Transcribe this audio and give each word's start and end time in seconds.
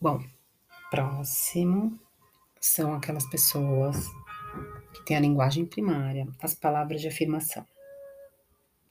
Bom, 0.00 0.22
próximo 0.90 1.98
são 2.60 2.94
aquelas 2.94 3.26
pessoas 3.30 4.06
que 4.92 5.04
têm 5.06 5.16
a 5.16 5.20
linguagem 5.20 5.64
primária, 5.64 6.28
as 6.42 6.54
palavras 6.54 7.00
de 7.00 7.08
afirmação. 7.08 7.64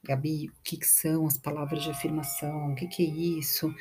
Gabi, 0.03 0.49
o 0.49 0.53
que, 0.63 0.77
que 0.77 0.87
são 0.87 1.27
as 1.27 1.37
palavras 1.37 1.83
de 1.83 1.91
afirmação? 1.91 2.71
O 2.71 2.75
que, 2.75 2.87
que 2.87 3.03
é 3.03 3.09
isso? 3.39 3.73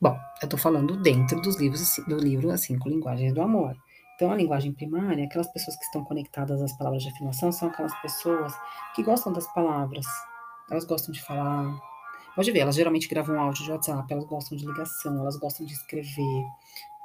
Bom, 0.00 0.18
eu 0.42 0.46
estou 0.46 0.58
falando 0.58 1.00
dentro 1.00 1.40
dos 1.40 1.56
livros 1.58 1.96
do 2.06 2.16
livro 2.16 2.50
As 2.50 2.62
Cinco 2.62 2.88
Linguagens 2.88 3.32
do 3.32 3.40
Amor. 3.40 3.76
Então, 4.14 4.30
a 4.30 4.36
linguagem 4.36 4.72
primária, 4.72 5.24
aquelas 5.24 5.50
pessoas 5.52 5.76
que 5.76 5.84
estão 5.84 6.04
conectadas 6.04 6.60
às 6.60 6.76
palavras 6.76 7.02
de 7.02 7.08
afirmação, 7.08 7.50
são 7.50 7.68
aquelas 7.68 7.94
pessoas 8.02 8.52
que 8.94 9.02
gostam 9.02 9.32
das 9.32 9.46
palavras, 9.54 10.06
elas 10.70 10.84
gostam 10.84 11.12
de 11.12 11.22
falar. 11.22 11.91
Pode 12.34 12.50
ver, 12.50 12.60
elas 12.60 12.76
geralmente 12.76 13.08
gravam 13.08 13.38
áudio 13.38 13.64
de 13.64 13.70
WhatsApp, 13.70 14.10
elas 14.12 14.24
gostam 14.24 14.56
de 14.56 14.66
ligação, 14.66 15.18
elas 15.20 15.36
gostam 15.36 15.66
de 15.66 15.74
escrever, 15.74 16.44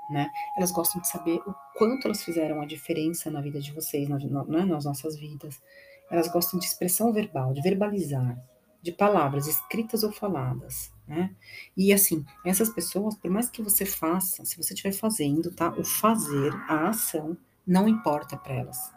né? 0.10 0.30
Elas 0.58 0.72
gostam 0.72 1.02
de 1.02 1.08
saber 1.08 1.40
o 1.46 1.54
quanto 1.78 2.06
elas 2.06 2.24
fizeram 2.24 2.62
a 2.62 2.66
diferença 2.66 3.30
na 3.30 3.42
vida 3.42 3.60
de 3.60 3.74
vocês, 3.74 4.08
na, 4.08 4.18
na, 4.18 4.44
né, 4.46 4.66
nas 4.66 4.86
nossas 4.86 5.18
vidas. 5.18 5.62
Elas 6.10 6.30
gostam 6.30 6.60
de 6.60 6.66
expressão 6.66 7.12
verbal, 7.12 7.54
de 7.54 7.62
verbalizar, 7.62 8.38
de 8.82 8.94
palavras 8.94 9.48
escritas 9.48 10.04
ou 10.04 10.12
faladas, 10.12 10.94
né? 11.06 11.36
E 11.76 11.92
assim, 11.92 12.26
essas 12.46 12.70
pessoas, 12.70 13.16
por 13.16 13.30
mais 13.30 13.50
que 13.50 13.62
você 13.62 13.86
faça, 13.86 14.46
se 14.46 14.56
você 14.56 14.74
estiver 14.74 14.94
fazendo, 14.94 15.52
tá? 15.52 15.74
O 15.78 15.84
fazer, 15.84 16.54
a 16.70 16.88
ação, 16.88 17.38
não 17.66 17.86
importa 17.90 18.38
para 18.38 18.54
elas, 18.54 18.94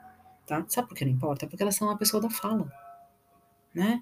tá? 0.46 0.64
Sabe 0.68 0.86
por 0.86 0.96
que 0.96 1.04
não 1.04 1.12
importa? 1.12 1.48
Porque 1.48 1.62
elas 1.62 1.74
são 1.74 1.88
uma 1.88 1.98
pessoa 1.98 2.22
da 2.22 2.30
fala, 2.30 2.70
né? 3.74 4.00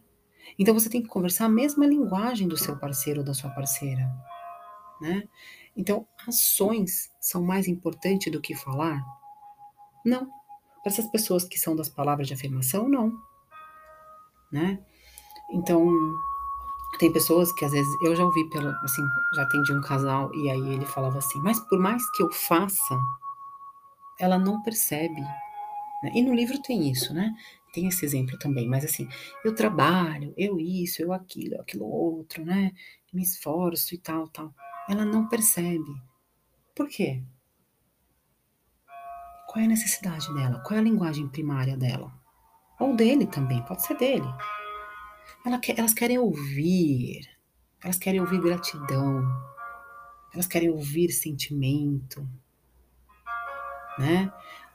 Então 0.58 0.74
você 0.74 0.88
tem 0.88 1.02
que 1.02 1.08
conversar 1.08 1.46
a 1.46 1.48
mesma 1.48 1.86
linguagem 1.86 2.48
do 2.48 2.56
seu 2.56 2.76
parceiro 2.76 3.20
ou 3.20 3.26
da 3.26 3.34
sua 3.34 3.50
parceira, 3.50 4.10
né? 5.00 5.28
Então, 5.76 6.08
ações 6.26 7.12
são 7.20 7.42
mais 7.42 7.68
importantes 7.68 8.32
do 8.32 8.40
que 8.40 8.54
falar? 8.54 9.00
Não. 10.04 10.26
Para 10.82 10.92
essas 10.92 11.06
pessoas 11.06 11.44
que 11.44 11.56
são 11.56 11.76
das 11.76 11.88
palavras 11.88 12.26
de 12.26 12.34
afirmação, 12.34 12.88
não. 12.88 13.12
Né? 14.50 14.82
Então, 15.52 15.86
tem 16.98 17.12
pessoas 17.12 17.52
que 17.52 17.64
às 17.64 17.72
vezes 17.72 17.92
eu 18.02 18.16
já 18.16 18.24
ouvi 18.24 18.48
pelo 18.50 18.70
assim, 18.82 19.02
já 19.34 19.42
atendi 19.42 19.72
um 19.72 19.80
casal 19.80 20.34
e 20.34 20.50
aí 20.50 20.72
ele 20.74 20.84
falava 20.84 21.18
assim: 21.18 21.38
"Mas 21.40 21.60
por 21.60 21.78
mais 21.78 22.02
que 22.12 22.22
eu 22.22 22.32
faça, 22.32 22.98
ela 24.18 24.38
não 24.38 24.62
percebe". 24.62 25.22
Né? 26.02 26.12
E 26.14 26.22
no 26.22 26.34
livro 26.34 26.60
tem 26.62 26.90
isso, 26.90 27.12
né? 27.12 27.34
Tem 27.72 27.86
esse 27.86 28.04
exemplo 28.04 28.38
também, 28.38 28.68
mas 28.68 28.84
assim, 28.84 29.08
eu 29.44 29.54
trabalho, 29.54 30.32
eu 30.36 30.58
isso, 30.58 31.02
eu 31.02 31.12
aquilo, 31.12 31.56
eu 31.56 31.60
aquilo 31.60 31.84
outro, 31.84 32.44
né? 32.44 32.72
Me 33.12 33.22
esforço 33.22 33.94
e 33.94 33.98
tal, 33.98 34.28
tal 34.28 34.54
ela 34.88 35.04
não 35.04 35.28
percebe. 35.28 36.02
Por 36.74 36.88
quê? 36.88 37.22
Qual 39.46 39.62
é 39.62 39.64
a 39.66 39.68
necessidade 39.68 40.32
dela? 40.34 40.60
Qual 40.60 40.76
é 40.76 40.80
a 40.80 40.84
linguagem 40.84 41.28
primária 41.28 41.76
dela? 41.76 42.10
Ou 42.80 42.96
dele 42.96 43.26
também, 43.26 43.62
pode 43.64 43.84
ser 43.84 43.96
dele. 43.98 44.26
Ela 45.44 45.58
quer, 45.58 45.78
elas 45.78 45.92
querem 45.92 46.18
ouvir, 46.18 47.28
elas 47.82 47.98
querem 47.98 48.20
ouvir 48.20 48.40
gratidão, 48.40 49.22
elas 50.32 50.46
querem 50.46 50.70
ouvir 50.70 51.10
sentimento, 51.10 52.26
né? 53.98 54.32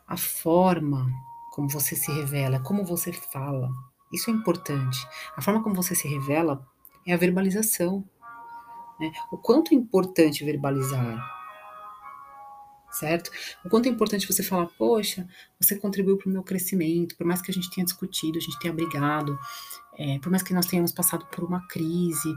A 0.08 0.18
forma 0.18 1.08
como 1.52 1.70
você 1.70 1.96
se 1.96 2.12
revela, 2.12 2.60
como 2.60 2.84
você 2.84 3.14
fala, 3.14 3.70
isso 4.12 4.30
é 4.30 4.34
importante. 4.34 5.00
A 5.36 5.42
forma 5.42 5.64
como 5.64 5.76
você 5.76 5.96
se 5.96 6.08
revela 6.08 6.66
é 7.06 7.14
a 7.14 7.18
verbalização. 7.18 8.08
Né? 9.00 9.12
O 9.32 9.38
quanto 9.38 9.74
é 9.74 9.76
importante 9.76 10.46
verbalizar, 10.46 11.24
certo? 12.92 13.32
O 13.66 13.70
quanto 13.70 13.88
é 13.88 13.90
importante 13.90 14.28
você 14.28 14.44
falar, 14.44 14.68
poxa, 14.78 15.28
você 15.60 15.76
contribuiu 15.78 16.18
para 16.18 16.30
o 16.30 16.34
meu 16.34 16.44
crescimento, 16.44 17.18
por 17.18 17.26
mais 17.26 17.42
que 17.42 17.52
a 17.52 17.54
gente 17.54 17.70
tenha 17.72 17.86
discutido, 17.86 18.38
a 18.38 18.42
gente 18.42 18.60
tenha 18.60 18.74
brigado, 18.74 19.38
é, 19.98 20.20
por 20.20 20.30
mais 20.30 20.44
que 20.44 20.54
nós 20.54 20.66
tenhamos 20.66 20.92
passado 20.92 21.26
por 21.28 21.44
uma 21.44 21.68
crise, 21.68 22.34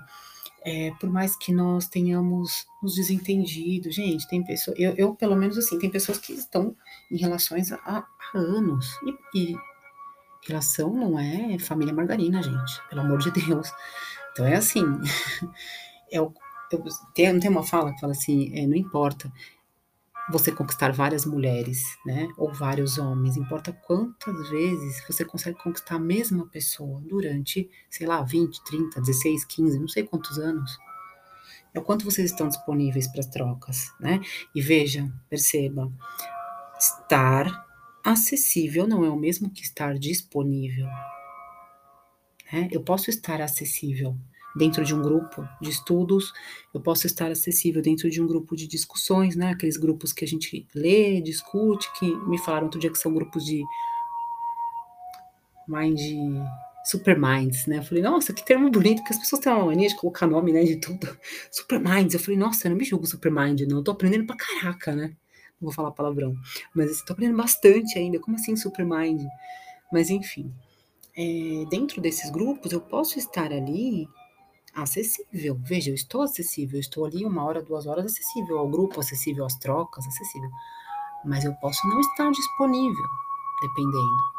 é, 0.66 0.90
por 0.98 1.08
mais 1.08 1.36
que 1.36 1.52
nós 1.52 1.86
tenhamos 1.86 2.66
nos 2.82 2.96
desentendido, 2.96 3.88
gente, 3.92 4.26
tem 4.26 4.42
pessoas, 4.42 4.76
eu, 4.76 4.92
eu, 4.96 5.14
pelo 5.14 5.36
menos 5.36 5.56
assim, 5.56 5.78
tem 5.78 5.88
pessoas 5.88 6.18
que 6.18 6.32
estão 6.32 6.74
em 7.08 7.16
relações 7.16 7.70
há, 7.70 7.76
há 7.86 8.04
anos, 8.34 8.98
e, 9.32 9.52
e 9.52 9.56
relação 10.44 10.92
não 10.92 11.16
é 11.16 11.56
família 11.60 11.94
margarina, 11.94 12.42
gente, 12.42 12.82
pelo 12.88 13.02
amor 13.02 13.18
de 13.18 13.30
Deus. 13.30 13.70
Então 14.32 14.44
é 14.44 14.56
assim, 14.56 14.82
é 16.10 16.20
o, 16.20 16.34
eu, 16.72 16.82
tem, 17.14 17.32
não 17.32 17.38
tem 17.38 17.48
uma 17.50 17.62
fala 17.62 17.94
que 17.94 18.00
fala 18.00 18.12
assim, 18.12 18.50
é, 18.58 18.66
não 18.66 18.74
importa 18.74 19.32
você 20.28 20.50
conquistar 20.50 20.92
várias 20.92 21.24
mulheres, 21.24 21.96
né, 22.04 22.28
ou 22.36 22.52
vários 22.52 22.98
homens, 22.98 23.36
importa 23.36 23.72
quantas 23.72 24.50
vezes 24.50 25.02
você 25.06 25.24
consegue 25.24 25.58
conquistar 25.58 25.96
a 25.96 26.00
mesma 26.00 26.46
pessoa 26.46 27.00
durante, 27.00 27.70
sei 27.88 28.06
lá, 28.06 28.22
20, 28.22 28.64
30, 28.64 29.00
16, 29.00 29.44
15, 29.44 29.78
não 29.78 29.88
sei 29.88 30.02
quantos 30.02 30.38
anos. 30.38 30.76
É 31.72 31.78
o 31.78 31.82
quanto 31.82 32.04
vocês 32.04 32.30
estão 32.30 32.48
disponíveis 32.48 33.06
para 33.06 33.20
as 33.20 33.26
trocas, 33.26 33.92
né? 34.00 34.20
E 34.54 34.62
veja, 34.62 35.12
perceba, 35.28 35.92
estar 36.78 37.66
acessível 38.02 38.86
não 38.86 39.04
é 39.04 39.10
o 39.10 39.16
mesmo 39.16 39.50
que 39.50 39.62
estar 39.62 39.98
disponível. 39.98 40.86
Né? 42.52 42.68
Eu 42.70 42.82
posso 42.82 43.10
estar 43.10 43.40
acessível, 43.40 44.16
dentro 44.56 44.84
de 44.84 44.94
um 44.94 45.02
grupo 45.02 45.46
de 45.60 45.70
estudos, 45.70 46.32
eu 46.72 46.80
posso 46.80 47.06
estar 47.06 47.30
acessível 47.30 47.82
dentro 47.82 48.08
de 48.10 48.22
um 48.22 48.26
grupo 48.26 48.56
de 48.56 48.66
discussões, 48.66 49.36
né? 49.36 49.50
Aqueles 49.50 49.76
grupos 49.76 50.12
que 50.12 50.24
a 50.24 50.28
gente 50.28 50.66
lê, 50.74 51.20
discute, 51.20 51.92
que 51.98 52.14
me 52.26 52.38
falaram 52.38 52.64
outro 52.64 52.80
dia 52.80 52.90
que 52.90 52.98
são 52.98 53.12
grupos 53.12 53.44
de 53.44 53.62
mind 55.68 56.00
super 56.86 57.18
minds, 57.18 57.66
né? 57.66 57.78
Eu 57.78 57.82
falei, 57.82 58.02
nossa, 58.02 58.32
que 58.32 58.44
termo 58.44 58.70
bonito, 58.70 58.98
porque 58.98 59.12
as 59.12 59.18
pessoas 59.18 59.40
têm 59.40 59.52
uma 59.52 59.66
mania 59.66 59.88
de 59.88 59.96
colocar 59.96 60.26
nome, 60.26 60.52
né, 60.52 60.62
de 60.62 60.76
tudo. 60.76 61.18
Super 61.50 61.80
minds. 61.80 62.14
Eu 62.14 62.20
falei, 62.20 62.38
nossa, 62.38 62.66
eu 62.66 62.70
não 62.70 62.78
me 62.78 62.84
julgo 62.84 63.06
super 63.06 63.30
mind, 63.30 63.62
não. 63.62 63.78
Eu 63.78 63.82
tô 63.82 63.90
aprendendo 63.90 64.24
pra 64.24 64.36
caraca, 64.36 64.94
né? 64.94 65.08
Não 65.60 65.66
vou 65.66 65.72
falar 65.72 65.90
palavrão. 65.90 66.34
Mas 66.72 67.02
tô 67.02 67.12
aprendendo 67.12 67.38
bastante 67.38 67.98
ainda. 67.98 68.20
Como 68.20 68.36
assim 68.36 68.54
super 68.54 68.84
mind? 68.84 69.22
Mas 69.92 70.10
enfim. 70.10 70.54
É, 71.16 71.64
dentro 71.68 72.00
desses 72.00 72.30
grupos, 72.30 72.70
eu 72.70 72.80
posso 72.80 73.18
estar 73.18 73.52
ali 73.52 74.06
acessível. 74.76 75.58
Veja, 75.62 75.90
eu 75.90 75.94
estou 75.94 76.22
acessível, 76.22 76.76
eu 76.76 76.80
estou 76.80 77.06
ali 77.06 77.24
uma 77.24 77.42
hora, 77.44 77.62
duas 77.62 77.86
horas 77.86 78.04
acessível 78.04 78.58
ao 78.58 78.68
grupo, 78.68 79.00
acessível 79.00 79.44
às 79.44 79.56
trocas, 79.56 80.06
acessível. 80.06 80.50
Mas 81.24 81.44
eu 81.44 81.54
posso 81.54 81.86
não 81.88 81.98
estar 81.98 82.30
disponível, 82.30 83.04
dependendo. 83.62 84.36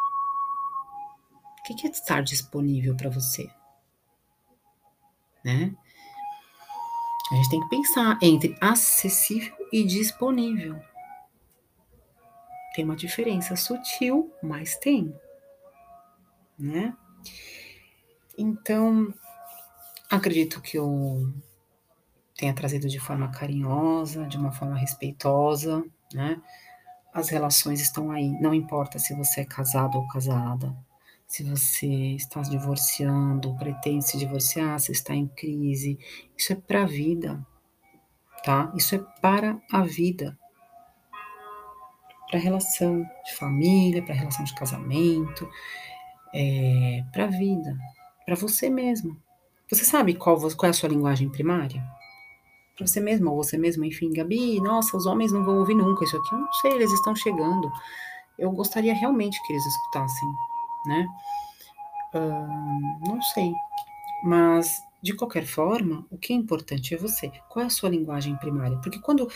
O 1.60 1.76
que 1.76 1.88
é 1.88 1.90
estar 1.90 2.22
disponível 2.22 2.96
para 2.96 3.10
você? 3.10 3.50
Né? 5.44 5.76
A 7.32 7.36
gente 7.36 7.50
tem 7.50 7.62
que 7.62 7.70
pensar 7.70 8.18
entre 8.22 8.56
acessível 8.62 9.56
e 9.74 9.84
disponível. 9.84 10.80
Tem 12.74 12.86
uma 12.86 12.96
diferença 12.96 13.56
sutil, 13.56 14.32
mas 14.42 14.78
tem, 14.78 15.14
né? 16.58 16.96
Então, 18.38 19.12
Acredito 20.10 20.62
que 20.62 20.78
eu 20.78 21.34
tenha 22.38 22.54
trazido 22.54 22.88
de 22.88 23.00
forma 23.00 23.30
carinhosa, 23.30 24.26
de 24.26 24.38
uma 24.38 24.52
forma 24.52 24.78
respeitosa, 24.78 25.84
né? 26.14 26.42
As 27.14 27.30
relações 27.30 27.82
estão 27.82 28.12
aí, 28.12 28.30
não 28.40 28.54
importa 28.54 29.00
se 29.00 29.14
você 29.16 29.42
é 29.42 29.46
casado 29.46 29.98
ou 29.98 30.08
casada, 30.08 30.74
se 31.28 31.44
você 31.44 31.88
está 32.16 32.42
se 32.42 32.52
divorciando, 32.52 33.56
pretende 33.58 34.08
se 34.08 34.18
divorciar, 34.18 34.80
se 34.80 34.94
está 34.94 35.14
em 35.14 35.28
crise, 35.28 36.00
isso 36.38 36.54
é 36.54 36.56
para 36.56 36.84
a 36.84 36.86
vida, 36.86 37.46
tá? 38.46 38.72
Isso 38.78 38.96
é 38.96 39.00
para 39.22 39.60
a 39.70 39.82
vida. 39.82 40.38
Para 42.30 42.40
a 42.40 42.42
relação 42.42 43.04
de 43.26 43.36
família, 43.36 44.04
para 44.04 44.14
a 44.14 44.18
relação 44.18 44.46
de 44.46 44.56
casamento, 44.56 45.50
é, 46.34 47.04
para 47.12 47.26
a 47.26 47.28
vida, 47.28 47.78
para 48.26 48.36
você 48.36 48.70
mesmo. 48.70 49.22
Você 49.70 49.84
sabe 49.84 50.16
qual, 50.16 50.40
qual 50.40 50.68
é 50.68 50.70
a 50.70 50.74
sua 50.74 50.90
linguagem 50.90 51.30
primária? 51.30 51.84
Para 52.76 52.88
você 52.88 53.00
mesma 53.00 53.32
ou 53.32 53.44
você 53.44 53.58
mesma, 53.58 53.86
enfim, 53.86 54.14
Gabi, 54.14 54.62
nossa, 54.62 54.96
os 54.96 55.06
homens 55.06 55.32
não 55.32 55.44
vão 55.44 55.58
ouvir 55.60 55.76
nunca 55.76 56.06
isso 56.06 56.16
aqui. 56.16 56.34
Eu 56.34 56.40
não 56.40 56.54
sei, 56.54 56.72
eles 56.72 56.92
estão 56.94 57.16
chegando. 57.16 57.72
Eu 58.38 58.52
gostaria 58.52 58.94
realmente 58.94 59.42
que 59.46 59.54
eles 59.54 59.66
escutassem, 59.66 60.30
né? 60.86 61.08
Não 63.06 63.22
sei. 63.34 63.52
Mas, 64.24 64.82
de 65.02 65.14
qualquer 65.14 65.46
forma, 65.46 66.06
o 66.10 66.18
que 66.18 66.32
é 66.32 66.36
importante 66.36 66.94
é 66.94 66.98
você. 66.98 67.32
Qual 67.50 67.64
é 67.64 67.68
a 67.68 67.72
sua 67.72 67.90
linguagem 67.90 68.36
primária? 68.38 68.78
Porque 68.78 69.00
quando 69.00 69.28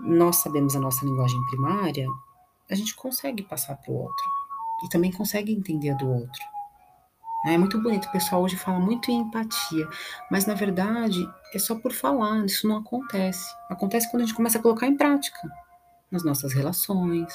nós 0.00 0.36
sabemos 0.36 0.76
a 0.76 0.80
nossa 0.80 1.04
linguagem 1.04 1.44
primária, 1.46 2.08
a 2.70 2.74
gente 2.74 2.94
consegue 2.94 3.42
passar 3.42 3.76
para 3.76 3.92
o 3.92 3.96
outro. 3.96 4.24
E 4.84 4.88
também 4.88 5.10
consegue 5.10 5.52
entender 5.52 5.90
a 5.90 5.94
do 5.94 6.08
outro. 6.08 6.40
É 7.46 7.56
muito 7.56 7.80
bonito, 7.80 8.06
o 8.06 8.12
pessoal 8.12 8.42
hoje 8.42 8.56
fala 8.56 8.80
muito 8.80 9.10
em 9.10 9.20
empatia, 9.20 9.88
mas 10.30 10.44
na 10.44 10.54
verdade 10.54 11.28
é 11.54 11.58
só 11.58 11.76
por 11.76 11.92
falar, 11.92 12.44
isso 12.44 12.66
não 12.66 12.78
acontece. 12.78 13.48
Acontece 13.70 14.10
quando 14.10 14.22
a 14.22 14.26
gente 14.26 14.34
começa 14.34 14.58
a 14.58 14.62
colocar 14.62 14.86
em 14.86 14.96
prática 14.96 15.38
nas 16.10 16.24
nossas 16.24 16.52
relações, 16.52 17.32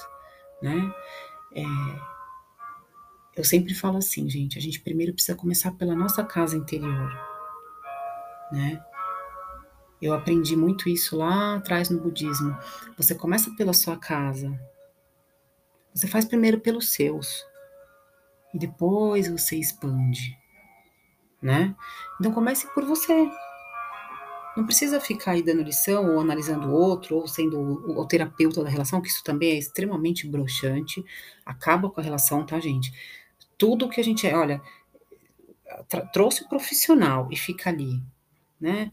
né? 0.61 0.93
É, 1.55 1.63
eu 3.37 3.45
sempre 3.45 3.73
falo 3.73 3.97
assim, 3.97 4.29
gente, 4.29 4.57
a 4.57 4.61
gente 4.61 4.81
primeiro 4.81 5.13
precisa 5.13 5.37
começar 5.37 5.71
pela 5.71 5.95
nossa 5.95 6.23
casa 6.23 6.57
interior, 6.57 7.11
né? 8.51 8.83
Eu 10.01 10.13
aprendi 10.13 10.53
muito 10.55 10.89
isso 10.89 11.15
lá 11.15 11.55
atrás 11.55 11.89
no 11.89 11.97
budismo. 11.97 12.57
Você 12.97 13.15
começa 13.15 13.49
pela 13.55 13.71
sua 13.71 13.95
casa. 13.95 14.51
Você 15.93 16.07
faz 16.07 16.25
primeiro 16.25 16.59
pelos 16.59 16.91
seus 16.91 17.45
e 18.53 18.59
depois 18.59 19.27
você 19.27 19.57
expande, 19.57 20.37
né? 21.41 21.75
Então 22.19 22.31
comece 22.31 22.67
por 22.73 22.85
você. 22.85 23.29
Não 24.55 24.65
precisa 24.65 24.99
ficar 25.01 25.31
aí 25.31 25.41
dando 25.41 25.63
lição 25.63 26.13
ou 26.13 26.19
analisando 26.19 26.67
o 26.67 26.73
outro 26.73 27.15
ou 27.15 27.27
sendo 27.27 27.59
o, 27.59 27.99
o 27.99 28.07
terapeuta 28.07 28.63
da 28.63 28.69
relação, 28.69 29.01
que 29.01 29.07
isso 29.07 29.23
também 29.23 29.51
é 29.51 29.57
extremamente 29.57 30.27
broxante, 30.27 31.03
acaba 31.43 31.89
com 31.89 31.99
a 31.99 32.03
relação, 32.03 32.45
tá, 32.45 32.59
gente? 32.59 32.93
Tudo 33.57 33.89
que 33.89 33.99
a 33.99 34.03
gente 34.03 34.27
é, 34.27 34.35
olha, 34.35 34.61
trouxe 36.11 36.43
o 36.43 36.49
profissional 36.49 37.27
e 37.31 37.35
fica 37.35 37.69
ali, 37.71 37.99
né? 38.61 38.91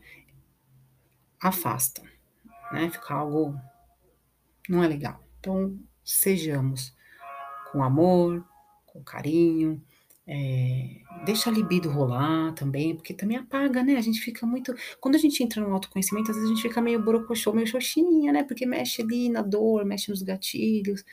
Afasta, 1.38 2.02
né? 2.72 2.88
Fica 2.88 3.14
algo 3.14 3.54
não 4.70 4.84
é 4.84 4.86
legal. 4.86 5.20
Então, 5.40 5.76
sejamos 6.04 6.94
com 7.72 7.82
amor, 7.82 8.44
com 8.92 9.02
carinho, 9.02 9.82
é, 10.32 11.00
deixa 11.24 11.50
a 11.50 11.52
libido 11.52 11.90
rolar 11.90 12.52
também, 12.54 12.94
porque 12.94 13.12
também 13.12 13.36
apaga, 13.36 13.82
né? 13.82 13.96
A 13.96 14.00
gente 14.00 14.20
fica 14.20 14.46
muito. 14.46 14.72
Quando 15.00 15.16
a 15.16 15.18
gente 15.18 15.42
entra 15.42 15.60
no 15.60 15.72
autoconhecimento, 15.72 16.30
às 16.30 16.36
vezes 16.36 16.50
a 16.50 16.54
gente 16.54 16.62
fica 16.62 16.80
meio 16.80 17.02
borocochô, 17.02 17.52
meio 17.52 17.66
xoxinha, 17.66 18.32
né? 18.32 18.44
Porque 18.44 18.64
mexe 18.64 19.02
ali 19.02 19.28
na 19.28 19.42
dor, 19.42 19.84
mexe 19.84 20.08
nos 20.08 20.22
gatilhos. 20.22 21.04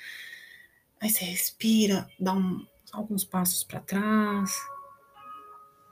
Aí 1.02 1.10
você 1.10 1.26
respira, 1.26 2.08
dá 2.20 2.34
um, 2.34 2.64
alguns 2.92 3.24
passos 3.24 3.64
para 3.64 3.80
trás 3.80 4.52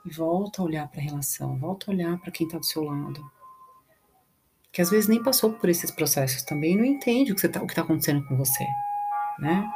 e 0.04 0.10
volta 0.10 0.62
a 0.62 0.64
olhar 0.64 0.88
para 0.88 1.00
a 1.00 1.04
relação, 1.04 1.58
volta 1.58 1.90
a 1.90 1.94
olhar 1.94 2.18
para 2.18 2.30
quem 2.30 2.46
está 2.46 2.58
do 2.58 2.64
seu 2.64 2.84
lado. 2.84 3.20
Que 4.72 4.82
às 4.82 4.90
vezes 4.90 5.08
nem 5.08 5.20
passou 5.20 5.52
por 5.52 5.68
esses 5.68 5.90
processos 5.90 6.42
também, 6.42 6.76
não 6.76 6.84
entende 6.84 7.32
o 7.32 7.34
que 7.34 7.44
está 7.44 7.58
tá 7.58 7.82
acontecendo 7.82 8.24
com 8.28 8.36
você, 8.36 8.64
né? 9.40 9.68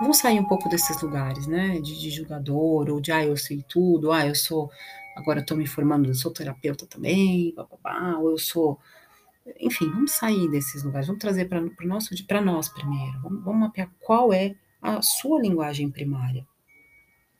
Vamos 0.00 0.18
sair 0.18 0.38
um 0.38 0.44
pouco 0.44 0.68
desses 0.68 1.00
lugares, 1.02 1.46
né? 1.46 1.80
De, 1.80 1.98
de 1.98 2.10
julgador, 2.10 2.88
ou 2.88 3.00
de, 3.00 3.10
ah, 3.10 3.24
eu 3.24 3.36
sei 3.36 3.64
tudo, 3.68 4.12
ah, 4.12 4.26
eu 4.26 4.34
sou, 4.34 4.70
agora 5.16 5.40
estou 5.40 5.56
me 5.56 5.66
formando, 5.66 6.08
eu 6.08 6.14
sou 6.14 6.32
terapeuta 6.32 6.86
também, 6.86 7.54
ou 8.20 8.30
eu 8.30 8.38
sou. 8.38 8.78
Enfim, 9.60 9.90
vamos 9.90 10.12
sair 10.12 10.48
desses 10.50 10.84
lugares, 10.84 11.06
vamos 11.06 11.20
trazer 11.20 11.46
para 11.46 11.60
nosso, 11.84 12.26
para 12.26 12.40
nós 12.40 12.68
primeiro, 12.68 13.20
vamos, 13.22 13.42
vamos 13.42 13.60
mapear 13.60 13.90
qual 14.00 14.32
é 14.32 14.54
a 14.80 15.00
sua 15.02 15.40
linguagem 15.40 15.90
primária. 15.90 16.46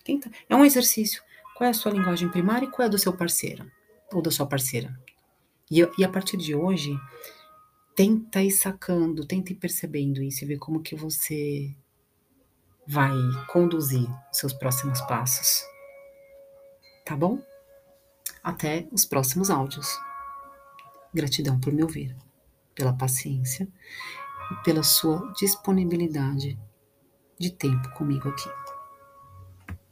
Tenta, 0.04 0.30
é 0.48 0.56
um 0.56 0.64
exercício. 0.64 1.22
Qual 1.54 1.66
é 1.66 1.70
a 1.70 1.74
sua 1.74 1.92
linguagem 1.92 2.28
primária 2.28 2.66
e 2.66 2.70
qual 2.70 2.84
é 2.84 2.86
a 2.86 2.90
do 2.90 2.98
seu 2.98 3.12
parceiro 3.12 3.70
ou 4.12 4.22
da 4.22 4.30
sua 4.30 4.46
parceira? 4.46 4.98
E, 5.70 5.80
e 5.98 6.04
a 6.04 6.08
partir 6.08 6.36
de 6.36 6.54
hoje, 6.54 6.96
tenta 7.94 8.42
ir 8.42 8.52
sacando, 8.52 9.26
tenta 9.26 9.52
ir 9.52 9.56
percebendo 9.56 10.22
isso 10.22 10.44
e 10.44 10.46
ver 10.46 10.58
como 10.58 10.80
que 10.80 10.94
você 10.94 11.74
vai 12.88 13.14
conduzir 13.48 14.08
seus 14.32 14.54
próximos 14.54 14.98
passos. 15.02 15.62
Tá 17.04 17.14
bom? 17.14 17.38
Até 18.42 18.88
os 18.90 19.04
próximos 19.04 19.50
áudios. 19.50 19.86
Gratidão 21.12 21.60
por 21.60 21.70
me 21.70 21.82
ouvir, 21.82 22.16
pela 22.74 22.94
paciência 22.94 23.68
e 24.50 24.62
pela 24.62 24.82
sua 24.82 25.30
disponibilidade 25.34 26.58
de 27.38 27.50
tempo 27.50 27.90
comigo 27.90 28.28
aqui. 28.30 28.67